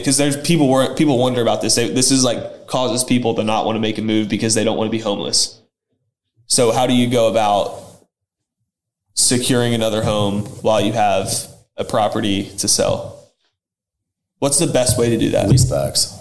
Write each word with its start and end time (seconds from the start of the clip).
because 0.00 0.16
there's 0.16 0.36
people 0.36 0.68
were 0.68 0.94
people 0.94 1.18
wonder 1.18 1.40
about 1.42 1.60
this. 1.62 1.74
They, 1.74 1.88
this 1.92 2.10
is 2.10 2.24
like 2.24 2.66
causes 2.66 3.04
people 3.04 3.34
to 3.34 3.44
not 3.44 3.64
want 3.66 3.76
to 3.76 3.80
make 3.80 3.98
a 3.98 4.02
move 4.02 4.28
because 4.28 4.54
they 4.54 4.64
don't 4.64 4.76
want 4.76 4.88
to 4.88 4.92
be 4.92 4.98
homeless. 5.00 5.60
So 6.46 6.72
how 6.72 6.86
do 6.86 6.94
you 6.94 7.08
go 7.10 7.28
about 7.30 7.82
securing 9.14 9.74
another 9.74 10.02
home 10.02 10.42
while 10.62 10.80
you 10.80 10.92
have 10.92 11.28
a 11.76 11.84
property 11.84 12.44
to 12.58 12.68
sell? 12.68 13.14
What's 14.38 14.58
the 14.58 14.66
best 14.66 14.98
way 14.98 15.10
to 15.10 15.18
do 15.18 15.30
that? 15.30 15.48
Leasebacks. 15.48 16.12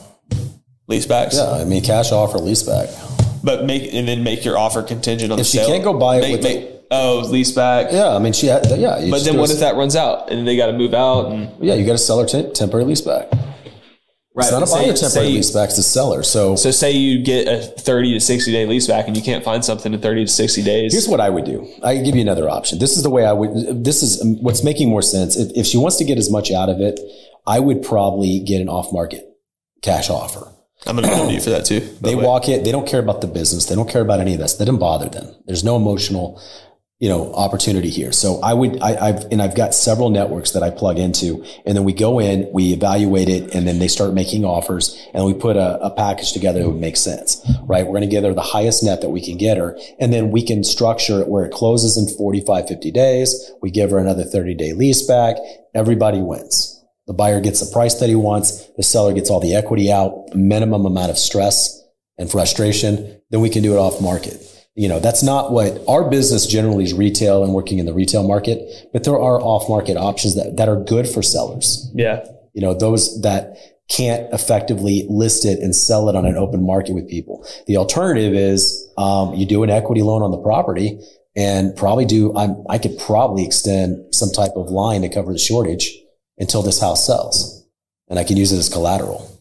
Leasebacks. 0.89 1.33
Yeah, 1.35 1.51
I 1.61 1.65
mean, 1.65 1.83
cash 1.83 2.11
offer, 2.11 2.37
leaseback. 2.37 2.89
But 3.43 3.65
make 3.65 3.93
and 3.93 4.07
then 4.07 4.23
make 4.23 4.45
your 4.45 4.57
offer 4.57 4.81
contingent 4.81 5.31
on 5.31 5.39
If 5.39 5.45
the 5.45 5.51
she 5.51 5.57
sale. 5.57 5.67
can't 5.67 5.83
go 5.83 5.93
buy 5.99 6.17
it 6.17 6.21
Make- 6.21 6.31
with 6.31 6.41
the- 6.43 6.47
make- 6.47 6.69
oh 6.91 7.23
leaseback. 7.25 7.91
Yeah, 7.91 8.15
I 8.15 8.19
mean, 8.19 8.33
she 8.33 8.47
had, 8.47 8.65
yeah. 8.77 9.05
But 9.09 9.23
then 9.23 9.37
what 9.37 9.49
a- 9.49 9.53
if 9.53 9.59
that 9.59 9.75
runs 9.75 9.95
out 9.95 10.31
and 10.31 10.47
they 10.47 10.55
got 10.55 10.67
to 10.67 10.73
move 10.73 10.93
out? 10.93 11.27
And, 11.31 11.49
Yeah, 11.63 11.73
you 11.75 11.85
got 11.85 11.91
to 11.93 11.97
sell 11.97 12.19
her 12.19 12.25
te- 12.25 12.51
temporary 12.51 12.85
leaseback. 12.85 13.27
Right. 14.35 14.43
It's 14.43 14.51
not 14.51 14.67
say- 14.67 14.85
your 14.85 14.95
temporary 14.95 15.29
leaseback, 15.29 15.65
it's 15.65 15.77
the 15.77 15.83
seller. 15.83 16.21
So, 16.23 16.55
So 16.55 16.71
say 16.71 16.91
you 16.91 17.23
get 17.23 17.47
a 17.47 17.61
30 17.61 18.13
to 18.13 18.19
60 18.19 18.51
day 18.51 18.65
lease 18.65 18.87
back 18.87 19.07
and 19.07 19.17
you 19.17 19.23
can't 19.23 19.43
find 19.43 19.65
something 19.65 19.93
in 19.93 20.01
30 20.01 20.25
to 20.25 20.31
60 20.31 20.61
days. 20.61 20.93
here's 20.93 21.07
what 21.07 21.19
I 21.19 21.29
would 21.29 21.45
do. 21.45 21.67
I 21.83 21.97
give 21.97 22.15
you 22.15 22.21
another 22.21 22.49
option. 22.49 22.79
This 22.79 22.97
is 22.97 23.03
the 23.03 23.09
way 23.09 23.25
I 23.25 23.33
would. 23.33 23.83
This 23.83 24.03
is 24.03 24.21
um, 24.21 24.41
what's 24.43 24.63
making 24.63 24.89
more 24.89 25.01
sense. 25.01 25.35
If, 25.35 25.51
if 25.55 25.65
she 25.65 25.77
wants 25.77 25.97
to 25.97 26.03
get 26.03 26.17
as 26.17 26.29
much 26.29 26.51
out 26.51 26.69
of 26.69 26.79
it, 26.79 26.99
I 27.47 27.59
would 27.59 27.81
probably 27.83 28.39
get 28.39 28.61
an 28.61 28.69
off 28.69 28.91
market 28.91 29.25
cash 29.81 30.09
offer. 30.09 30.51
I'm 30.87 30.95
going 30.95 31.07
to 31.07 31.15
come 31.15 31.27
to 31.27 31.33
you 31.33 31.41
for 31.41 31.49
that 31.51 31.65
too. 31.65 31.79
They 32.01 32.13
the 32.13 32.17
walk 32.17 32.47
it. 32.47 32.63
They 32.63 32.71
don't 32.71 32.87
care 32.87 32.99
about 32.99 33.21
the 33.21 33.27
business. 33.27 33.65
They 33.65 33.75
don't 33.75 33.89
care 33.89 34.01
about 34.01 34.19
any 34.19 34.33
of 34.33 34.39
this. 34.39 34.55
They 34.55 34.65
doesn't 34.65 34.79
bother 34.79 35.09
them. 35.09 35.35
There's 35.45 35.63
no 35.63 35.75
emotional, 35.77 36.41
you 36.99 37.09
know, 37.09 37.33
opportunity 37.33 37.89
here. 37.89 38.13
So 38.13 38.39
I 38.41 38.53
would, 38.53 38.81
I, 38.81 39.09
I've, 39.09 39.25
and 39.25 39.41
I've 39.41 39.55
got 39.55 39.73
several 39.73 40.09
networks 40.09 40.51
that 40.51 40.63
I 40.63 40.69
plug 40.69 40.97
into 40.97 41.43
and 41.65 41.75
then 41.75 41.83
we 41.83 41.91
go 41.91 42.19
in, 42.19 42.49
we 42.53 42.71
evaluate 42.71 43.27
it 43.27 43.53
and 43.53 43.67
then 43.67 43.79
they 43.79 43.89
start 43.89 44.13
making 44.13 44.45
offers 44.45 44.97
and 45.13 45.25
we 45.25 45.33
put 45.33 45.57
a, 45.57 45.77
a 45.83 45.89
package 45.89 46.31
together 46.31 46.59
that 46.59 46.69
would 46.69 46.79
make 46.79 46.95
sense, 46.95 47.45
right? 47.63 47.85
We're 47.85 47.91
going 47.91 48.01
to 48.01 48.07
get 48.07 48.23
her 48.23 48.33
the 48.33 48.41
highest 48.41 48.81
net 48.81 49.01
that 49.01 49.09
we 49.09 49.23
can 49.23 49.37
get 49.37 49.57
her. 49.57 49.77
And 49.99 50.13
then 50.13 50.31
we 50.31 50.41
can 50.41 50.63
structure 50.63 51.19
it 51.19 51.27
where 51.27 51.43
it 51.43 51.51
closes 51.51 51.97
in 51.97 52.07
45, 52.17 52.67
50 52.69 52.91
days. 52.91 53.51
We 53.61 53.71
give 53.71 53.91
her 53.91 53.99
another 53.99 54.23
30 54.23 54.55
day 54.55 54.71
lease 54.71 55.05
back. 55.05 55.35
Everybody 55.73 56.21
wins. 56.21 56.81
The 57.07 57.13
buyer 57.13 57.41
gets 57.41 57.59
the 57.59 57.71
price 57.73 57.95
that 57.95 58.07
he 58.07 58.15
wants. 58.15 58.67
The 58.77 58.83
seller 58.83 59.13
gets 59.13 59.29
all 59.29 59.41
the 59.41 59.53
equity 59.53 59.91
out, 59.91 60.33
minimum 60.33 60.85
amount 60.85 61.11
of 61.11 61.17
stress 61.17 61.83
and 62.17 62.31
frustration. 62.31 63.21
Then 63.31 63.41
we 63.41 63.49
can 63.49 63.63
do 63.63 63.73
it 63.73 63.77
off 63.77 64.01
market. 64.01 64.54
You 64.75 64.89
know, 64.89 64.99
that's 64.99 65.23
not 65.23 65.51
what 65.51 65.81
our 65.87 66.09
business 66.09 66.45
generally 66.45 66.83
is 66.83 66.93
retail 66.93 67.43
and 67.43 67.53
working 67.53 67.79
in 67.79 67.85
the 67.85 67.93
retail 67.93 68.27
market, 68.27 68.89
but 68.91 69.05
there 69.05 69.17
are 69.17 69.39
off 69.39 69.69
market 69.69 69.95
options 69.95 70.35
that, 70.35 70.57
that 70.57 70.67
are 70.67 70.83
good 70.83 71.07
for 71.07 71.21
sellers. 71.21 71.89
Yeah. 71.93 72.25
You 72.53 72.61
know, 72.61 72.73
those 72.73 73.21
that 73.21 73.57
can't 73.89 74.31
effectively 74.33 75.05
list 75.09 75.45
it 75.45 75.59
and 75.59 75.73
sell 75.73 76.09
it 76.09 76.15
on 76.15 76.25
an 76.25 76.35
open 76.35 76.65
market 76.65 76.93
with 76.93 77.07
people. 77.09 77.47
The 77.67 77.77
alternative 77.77 78.33
is, 78.33 78.85
um, 78.97 79.33
you 79.33 79.45
do 79.45 79.63
an 79.63 79.69
equity 79.69 80.01
loan 80.01 80.21
on 80.21 80.31
the 80.31 80.37
property 80.37 80.99
and 81.37 81.75
probably 81.75 82.05
do, 82.05 82.35
I'm, 82.35 82.63
I 82.69 82.77
could 82.77 82.97
probably 82.97 83.45
extend 83.45 84.13
some 84.13 84.31
type 84.31 84.53
of 84.55 84.69
line 84.69 85.03
to 85.03 85.09
cover 85.09 85.31
the 85.31 85.39
shortage 85.39 85.89
until 86.37 86.61
this 86.61 86.81
house 86.81 87.05
sells 87.05 87.65
and 88.09 88.19
I 88.19 88.23
can 88.23 88.35
use 88.37 88.51
it 88.51 88.57
as 88.57 88.69
collateral. 88.69 89.31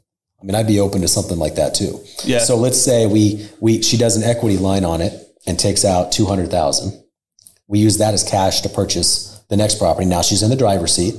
I 0.41 0.45
mean, 0.45 0.55
I'd 0.55 0.67
be 0.67 0.79
open 0.79 1.01
to 1.01 1.09
something 1.09 1.39
like 1.39 1.55
that 1.55 1.75
too. 1.75 2.01
Yeah. 2.25 2.41
So 2.41 2.57
let's 2.57 2.81
say 2.81 3.07
we, 3.07 3.49
we, 3.61 3.83
she 3.83 3.97
does 3.97 4.17
an 4.17 4.23
equity 4.23 4.59
line 4.59 4.85
on 4.85 5.01
it 5.01 5.24
and 5.47 5.59
takes 5.59 5.85
out 5.85 6.13
200,000. 6.13 7.05
We 7.67 7.79
use 7.79 7.99
that 7.99 8.15
as 8.15 8.23
cash 8.23 8.61
to 8.63 8.69
purchase 8.69 9.43
the 9.49 9.57
next 9.57 9.79
property. 9.79 10.07
Now 10.07 10.23
she's 10.23 10.43
in 10.43 10.51
the 10.51 10.57
driver's 10.57 10.95
seat. 10.95 11.15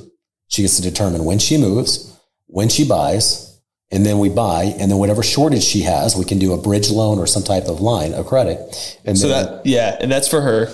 She 0.47 0.61
gets 0.61 0.75
to 0.77 0.81
determine 0.81 1.25
when 1.25 1.39
she 1.39 1.57
moves, 1.57 2.17
when 2.47 2.69
she 2.69 2.87
buys, 2.87 3.59
and 3.91 4.05
then 4.05 4.19
we 4.19 4.29
buy, 4.29 4.63
and 4.63 4.91
then 4.91 4.97
whatever 4.97 5.23
shortage 5.23 5.63
she 5.63 5.81
has, 5.81 6.15
we 6.15 6.25
can 6.25 6.39
do 6.39 6.53
a 6.53 6.57
bridge 6.61 6.89
loan 6.89 7.19
or 7.19 7.27
some 7.27 7.43
type 7.43 7.65
of 7.65 7.81
line 7.81 8.13
of 8.13 8.25
credit. 8.25 8.99
And 9.05 9.17
So 9.17 9.27
then, 9.27 9.45
that, 9.45 9.65
yeah. 9.65 9.97
And 9.99 10.11
that's 10.11 10.27
for 10.27 10.41
her. 10.41 10.67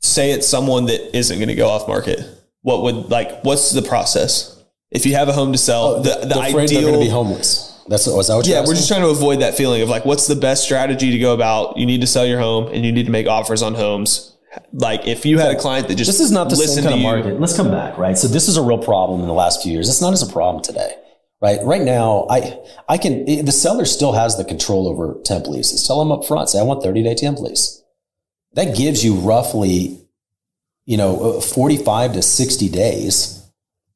Say 0.00 0.32
it's 0.32 0.46
someone 0.46 0.86
that 0.86 1.16
isn't 1.16 1.38
going 1.38 1.48
to 1.48 1.54
go 1.54 1.68
off 1.68 1.88
market. 1.88 2.20
What 2.60 2.82
would, 2.82 3.10
like, 3.10 3.42
what's 3.42 3.70
the 3.72 3.82
process? 3.82 4.62
If 4.90 5.06
you 5.06 5.14
have 5.14 5.28
a 5.28 5.32
home 5.32 5.52
to 5.52 5.58
sell, 5.58 5.86
oh, 5.86 6.02
the, 6.02 6.10
the 6.26 6.34
Oh, 6.36 6.40
they're 6.40 6.48
afraid 6.48 6.68
they're 6.68 6.82
going 6.82 6.94
to 6.94 7.00
be 7.00 7.08
homeless. 7.08 7.63
That's 7.88 8.06
was 8.06 8.28
that 8.28 8.36
what 8.36 8.46
Yeah, 8.46 8.56
we're 8.56 8.62
asking? 8.62 8.76
just 8.76 8.88
trying 8.88 9.02
to 9.02 9.08
avoid 9.08 9.40
that 9.40 9.54
feeling 9.54 9.82
of 9.82 9.88
like, 9.88 10.04
what's 10.04 10.26
the 10.26 10.36
best 10.36 10.64
strategy 10.64 11.10
to 11.10 11.18
go 11.18 11.34
about? 11.34 11.76
You 11.76 11.84
need 11.86 12.00
to 12.00 12.06
sell 12.06 12.24
your 12.26 12.40
home 12.40 12.68
and 12.72 12.84
you 12.84 12.92
need 12.92 13.04
to 13.06 13.12
make 13.12 13.26
offers 13.26 13.62
on 13.62 13.74
homes. 13.74 14.30
Like, 14.72 15.06
if 15.06 15.26
you 15.26 15.38
had 15.38 15.50
a 15.54 15.58
client 15.58 15.88
that 15.88 15.96
just 15.96 16.08
This 16.08 16.20
is 16.20 16.30
not 16.30 16.48
the 16.48 16.56
same 16.56 16.84
kind 16.84 16.94
of 16.94 17.00
you- 17.00 17.06
market. 17.06 17.40
Let's 17.40 17.56
come 17.56 17.70
back, 17.70 17.98
right? 17.98 18.16
So 18.16 18.28
this 18.28 18.48
is 18.48 18.56
a 18.56 18.62
real 18.62 18.78
problem 18.78 19.20
in 19.20 19.26
the 19.26 19.34
last 19.34 19.62
few 19.62 19.72
years. 19.72 19.88
It's 19.88 20.00
not 20.00 20.12
as 20.12 20.22
a 20.22 20.32
problem 20.32 20.62
today, 20.62 20.94
right? 21.42 21.58
Right 21.64 21.82
now, 21.82 22.26
I 22.30 22.58
I 22.88 22.96
can 22.96 23.24
the 23.44 23.52
seller 23.52 23.84
still 23.84 24.12
has 24.12 24.36
the 24.36 24.44
control 24.44 24.86
over 24.88 25.20
temp 25.24 25.46
leases. 25.48 25.84
Tell 25.86 25.98
them 25.98 26.12
up 26.12 26.24
front, 26.24 26.48
say 26.50 26.60
I 26.60 26.62
want 26.62 26.82
thirty 26.84 27.02
day 27.02 27.14
temp 27.16 27.40
lease. 27.40 27.82
That 28.52 28.76
gives 28.76 29.04
you 29.04 29.14
roughly, 29.16 29.98
you 30.86 30.96
know, 30.96 31.38
uh, 31.38 31.40
forty 31.40 31.76
five 31.76 32.12
to 32.12 32.22
sixty 32.22 32.68
days. 32.68 33.42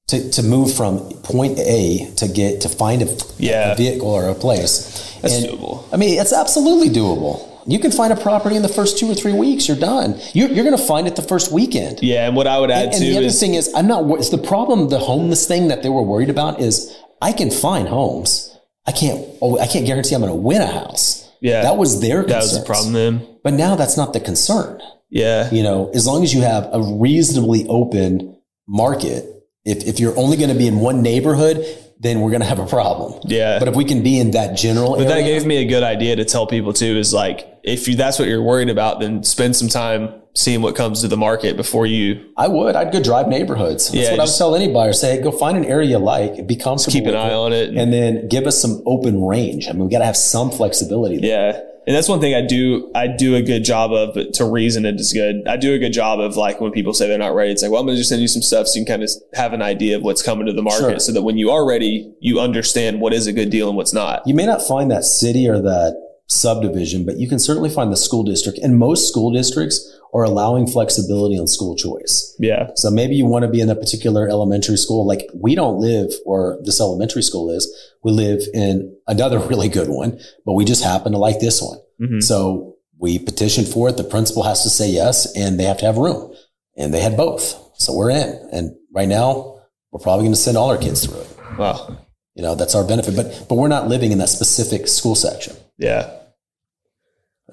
To, 0.09 0.31
to 0.31 0.43
move 0.43 0.73
from 0.75 1.01
point 1.23 1.59
A 1.59 2.11
to 2.17 2.29
get 2.29 2.63
to 2.63 2.69
find 2.71 3.03
a, 3.03 3.17
Yeah. 3.37 3.73
a 3.73 3.77
vehicle 3.77 4.09
or 4.09 4.29
a 4.29 4.35
place. 4.35 5.17
That's 5.21 5.35
And- 5.37 5.47
doable. 5.47 5.85
I 5.93 5.97
mean, 5.99 6.19
it's 6.19 6.33
absolutely 6.33 6.89
doable. 6.89 7.47
You 7.67 7.79
can 7.79 7.91
find 7.91 8.11
a 8.11 8.17
property 8.17 8.57
in 8.57 8.63
the 8.63 8.69
first 8.71 8.97
two 8.99 9.11
or 9.11 9.15
three 9.15 9.35
weeks. 9.35 9.69
You're 9.69 9.77
done. 9.77 10.19
You're, 10.33 10.49
you're 10.49 10.65
going 10.65 10.77
to 10.79 10.83
find 10.83 11.07
it 11.07 11.15
the 11.17 11.21
first 11.23 11.53
weekend. 11.53 11.99
Yeah, 12.03 12.27
and 12.27 12.35
what 12.35 12.47
I 12.47 12.59
would 12.59 12.71
add 12.71 12.85
And 12.85 12.93
too 12.95 13.01
the 13.01 13.19
other 13.19 13.27
is 13.27 13.39
thing 13.39 13.53
is, 13.53 13.71
I'm 13.75 13.87
not. 13.87 14.09
It's 14.19 14.31
the 14.31 14.39
problem. 14.39 14.89
The 14.89 14.99
homeless 14.99 15.47
thing 15.47 15.69
that 15.69 15.83
they 15.83 15.91
were 15.91 16.03
worried 16.03 16.31
about 16.31 16.59
is, 16.61 16.97
I 17.21 17.33
can 17.33 17.51
find 17.51 17.87
homes. 17.87 18.57
I 18.87 18.93
can't. 18.93 19.21
Oh, 19.43 19.59
I 19.59 19.67
can't 19.67 19.85
guarantee 19.85 20.15
I'm 20.15 20.23
going 20.23 20.33
to 20.33 20.37
win 20.39 20.63
a 20.63 20.67
house. 20.73 21.29
Yeah. 21.43 21.61
that 21.61 21.77
was 21.77 22.01
their. 22.01 22.23
that 22.25 22.37
was 22.41 22.59
the 22.59 22.65
problem 22.65 22.95
then. 22.95 23.27
But 23.45 23.53
now 23.53 23.77
that's 23.77 23.99
not 23.99 24.15
the 24.15 24.21
concern. 24.21 24.81
Yeah, 25.11 25.51
You 25.53 25.63
know, 25.63 25.91
as 25.95 26.07
long 26.07 26.23
as 26.23 26.33
you 26.33 26.41
have 26.41 26.67
a 26.73 26.81
reasonably 26.81 27.67
open 27.69 28.41
market, 28.67 29.27
if 29.69 29.87
if 29.87 30.01
you're 30.01 30.17
only 30.19 30.37
going 30.37 30.51
to 30.51 30.57
be 30.57 30.67
in 30.67 30.81
one 30.81 31.03
neighborhood, 31.03 31.65
then 32.01 32.21
we're 32.21 32.31
going 32.31 32.41
to 32.43 32.47
have 32.47 32.59
a 32.61 32.67
problem. 32.67 33.21
yeah. 33.27 33.59
But 33.59 33.69
if 33.69 33.75
we 33.75 33.85
can 33.85 34.03
be 34.03 34.19
in 34.21 34.31
that 34.33 34.57
general 34.57 34.97
But 34.97 35.09
that 35.09 35.23
gave 35.23 35.45
me 35.45 35.57
a 35.59 35.65
good 35.67 35.83
idea 35.83 36.17
to 36.17 36.25
tell 36.25 36.47
people 36.47 36.73
too 36.73 36.97
is 36.97 37.13
like 37.13 37.47
if 37.65 37.89
you 37.89 37.97
that's 37.97 38.19
what 38.19 38.29
you're 38.29 38.43
worried 38.43 38.71
about, 38.71 39.01
then 39.01 39.23
spend 39.25 39.57
some 39.57 39.69
time 39.69 40.15
seeing 40.35 40.63
what 40.63 40.77
comes 40.77 41.01
to 41.01 41.09
the 41.09 41.17
market 41.17 41.57
before 41.57 41.87
you 41.87 42.31
I 42.37 42.47
would. 42.47 42.77
I'd 42.77 42.93
go 42.93 43.03
drive 43.03 43.27
neighborhoods. 43.27 43.91
That's 43.91 43.97
Yeah, 44.05 44.11
what 44.13 44.21
I 44.21 44.25
would 44.25 44.35
tell 44.37 44.55
any 44.55 44.73
buyer. 44.73 44.93
Say, 44.93 45.21
go 45.21 45.33
find 45.33 45.57
an 45.57 45.65
area 45.65 45.89
you 45.89 45.99
like, 45.99 46.47
be 46.47 46.55
comfortable. 46.55 46.93
keep 46.93 47.07
an 47.07 47.17
eye 47.17 47.31
it, 47.31 47.35
on 47.35 47.53
it. 47.53 47.69
and 47.77 47.93
then 47.93 48.29
give 48.29 48.47
us 48.47 48.61
some 48.61 48.81
open 48.87 49.21
range. 49.25 49.67
I 49.69 49.73
mean, 49.73 49.85
we 49.87 49.91
got 49.91 49.99
to 49.99 50.05
have 50.07 50.17
some 50.17 50.51
flexibility. 50.53 51.19
there. 51.19 51.55
yeah. 51.55 51.61
And 51.89 51.97
that's 51.97 52.07
one 52.07 52.21
thing 52.21 52.35
I 52.35 52.43
do 52.43 52.93
I 52.95 53.07
do 53.07 53.35
a 53.35 53.41
good 53.41 53.65
job 53.65 53.95
of 53.95 54.13
but 54.13 54.35
to 54.35 54.45
reason 54.45 54.85
it 54.85 55.01
is 55.01 55.15
good. 55.15 55.49
I 55.49 55.57
do 55.57 55.73
a 55.73 55.79
good 55.79 55.95
job 55.95 56.21
of 56.21 56.37
like 56.37 56.61
when 56.61 56.71
people 56.71 56.93
say 56.93 57.09
they're 57.09 57.17
not 57.17 57.35
ready, 57.35 57.51
it's 57.51 57.63
like, 57.63 57.71
well, 57.71 57.81
I'm 57.81 57.87
gonna 57.87 57.97
just 57.97 58.11
send 58.11 58.21
you 58.21 58.29
some 58.29 58.43
stuff 58.43 58.67
so 58.67 58.79
you 58.79 58.85
can 58.85 59.01
kind 59.01 59.03
of 59.03 59.11
have 59.33 59.55
an 59.55 59.63
idea 59.63 59.97
of 59.97 60.03
what's 60.03 60.23
coming 60.23 60.45
to 60.45 60.53
the 60.53 60.61
market 60.63 60.79
Sure. 60.81 61.01
so 61.01 61.13
that 61.13 61.23
when 61.23 61.39
you 61.39 61.51
are 61.51 61.67
ready, 61.67 62.13
you 62.21 62.41
understand 62.41 63.01
what 63.01 63.15
is 63.15 63.27
a 63.27 63.33
good 63.33 63.49
deal 63.49 63.69
and 63.69 63.77
what's 63.79 63.95
not. 63.95 64.21
You 64.27 64.35
may 64.35 64.45
not 64.45 64.61
find 64.69 64.91
that 64.91 65.05
city 65.05 65.49
or 65.49 65.63
that 65.63 65.97
subdivision, 66.27 67.07
but 67.07 67.17
you 67.17 67.27
can 67.27 67.39
certainly 67.39 67.71
find 67.71 67.91
the 67.91 67.97
school 67.97 68.23
district. 68.23 68.59
And 68.59 68.79
most 68.79 69.09
school 69.09 69.33
districts 69.33 69.98
are 70.15 70.23
allowing 70.25 70.67
flexibility 70.67 71.39
on 71.39 71.47
school 71.47 71.77
choice. 71.77 72.35
Yeah. 72.39 72.71
So 72.77 72.91
maybe 72.91 73.15
you 73.15 73.27
want 73.27 73.43
to 73.45 73.51
be 73.51 73.61
in 73.61 73.69
a 73.69 73.75
particular 73.75 74.29
elementary 74.29 74.77
school. 74.79 75.07
Like 75.07 75.27
we 75.35 75.55
don't 75.55 75.79
live 75.81 76.11
where 76.25 76.57
this 76.63 76.81
elementary 76.81 77.23
school 77.23 77.51
is. 77.51 77.69
We 78.03 78.13
live 78.13 78.41
in 78.55 78.97
another 79.07 79.39
really 79.51 79.69
good 79.69 79.89
one, 79.89 80.19
but 80.47 80.55
we 80.55 80.65
just 80.65 80.83
happen 80.83 81.13
to 81.13 81.19
like 81.19 81.41
this 81.41 81.61
one. 81.63 81.79
Mhm. 82.01 82.23
So 82.23 82.77
we 82.99 83.19
petitioned 83.19 83.69
for 83.69 83.89
it. 83.91 83.97
The 83.97 84.05
principal 84.05 84.43
has 84.45 84.63
to 84.63 84.71
say 84.71 84.89
yes, 84.89 85.37
and 85.37 85.59
they 85.61 85.65
have 85.65 85.79
to 85.79 85.87
have 85.87 85.99
room. 85.99 86.33
And 86.77 86.93
they 86.95 87.01
had 87.01 87.17
both. 87.17 87.55
So 87.75 87.95
we're 87.95 88.11
in. 88.11 88.49
And 88.53 88.75
right 88.95 89.09
now, 89.09 89.61
we're 89.93 90.01
probably 90.01 90.25
going 90.25 90.35
to 90.35 90.41
send 90.41 90.57
all 90.57 90.71
our 90.71 90.79
kids 90.79 91.05
through 91.07 91.21
it. 91.21 91.37
Wow. 91.59 91.97
You 92.35 92.43
know, 92.43 92.55
that's 92.55 92.75
our 92.75 92.85
benefit. 92.85 93.15
But 93.17 93.47
but 93.49 93.57
we're 93.57 93.69
not 93.69 93.89
living 93.89 94.13
in 94.13 94.19
that 94.19 94.29
specific 94.29 94.87
school 94.89 95.15
section. 95.15 95.55
Yeah. 95.77 96.11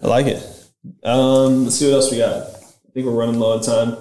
I 0.01 0.07
like 0.07 0.27
it. 0.27 0.43
Um, 1.03 1.65
let's 1.65 1.77
see 1.77 1.85
what 1.85 1.95
else 1.95 2.11
we 2.11 2.17
got. 2.17 2.47
I 2.47 2.91
think 2.93 3.05
we're 3.05 3.13
running 3.13 3.39
low 3.39 3.53
on 3.53 3.61
time. 3.61 3.97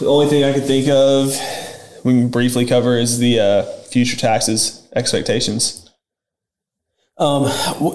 The 0.00 0.06
only 0.06 0.26
thing 0.26 0.44
I 0.44 0.52
could 0.52 0.64
think 0.64 0.88
of 0.88 1.34
we 2.04 2.12
can 2.12 2.28
briefly 2.28 2.66
cover 2.66 2.96
is 2.98 3.18
the 3.18 3.40
uh, 3.40 3.62
future 3.84 4.16
taxes 4.16 4.88
expectations. 4.94 5.90
Um, 7.18 7.44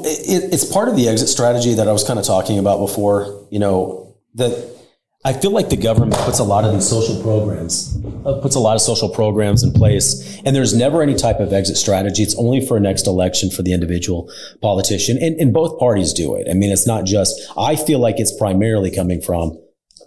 it, 0.05 0.53
it's 0.53 0.65
part 0.65 0.87
of 0.87 0.95
the 0.95 1.09
exit 1.09 1.27
strategy 1.27 1.73
that 1.73 1.87
I 1.87 1.91
was 1.91 2.03
kind 2.03 2.19
of 2.19 2.25
talking 2.25 2.59
about 2.59 2.79
before. 2.79 3.45
You 3.49 3.59
know, 3.59 4.15
that 4.35 4.77
I 5.25 5.33
feel 5.33 5.51
like 5.51 5.69
the 5.69 5.77
government 5.77 6.13
puts 6.13 6.39
a 6.39 6.43
lot 6.43 6.63
of 6.63 6.73
these 6.73 6.87
social 6.87 7.21
programs, 7.21 7.96
puts 8.41 8.55
a 8.55 8.59
lot 8.59 8.75
of 8.75 8.81
social 8.81 9.09
programs 9.09 9.63
in 9.63 9.71
place, 9.71 10.39
and 10.45 10.55
there's 10.55 10.73
never 10.73 11.01
any 11.01 11.15
type 11.15 11.39
of 11.39 11.53
exit 11.53 11.77
strategy. 11.77 12.23
It's 12.23 12.35
only 12.35 12.65
for 12.65 12.79
next 12.79 13.07
election 13.07 13.49
for 13.49 13.63
the 13.63 13.73
individual 13.73 14.31
politician, 14.61 15.17
and, 15.21 15.35
and 15.39 15.53
both 15.53 15.79
parties 15.79 16.13
do 16.13 16.35
it. 16.35 16.47
I 16.49 16.53
mean, 16.53 16.71
it's 16.71 16.87
not 16.87 17.05
just. 17.05 17.39
I 17.57 17.75
feel 17.75 17.99
like 17.99 18.19
it's 18.19 18.35
primarily 18.37 18.91
coming 18.91 19.21
from 19.21 19.57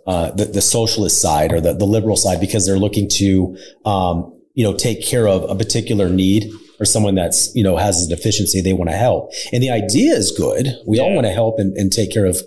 uh, 0.06 0.30
the, 0.32 0.46
the 0.46 0.62
socialist 0.62 1.20
side 1.20 1.52
or 1.52 1.60
the, 1.60 1.74
the 1.74 1.84
liberal 1.84 2.16
side 2.16 2.40
because 2.40 2.66
they're 2.66 2.78
looking 2.78 3.08
to 3.08 3.56
um, 3.84 4.36
you 4.54 4.64
know, 4.64 4.76
take 4.76 5.04
care 5.04 5.28
of 5.28 5.48
a 5.48 5.54
particular 5.54 6.08
need 6.08 6.52
or 6.80 6.84
someone 6.84 7.14
that's, 7.14 7.54
you 7.54 7.62
know, 7.62 7.76
has 7.76 8.04
a 8.04 8.08
deficiency, 8.08 8.60
they 8.60 8.72
want 8.72 8.90
to 8.90 8.96
help. 8.96 9.32
And 9.52 9.62
the 9.62 9.70
idea 9.70 10.14
is 10.14 10.32
good. 10.32 10.66
We 10.86 10.98
all 10.98 11.14
want 11.14 11.26
to 11.26 11.32
help 11.32 11.58
and, 11.58 11.76
and 11.76 11.92
take 11.92 12.12
care 12.12 12.26
of, 12.26 12.38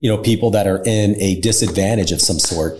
you 0.00 0.10
know, 0.10 0.18
people 0.18 0.50
that 0.50 0.66
are 0.66 0.82
in 0.84 1.14
a 1.20 1.40
disadvantage 1.40 2.10
of 2.10 2.20
some 2.20 2.38
sort. 2.38 2.74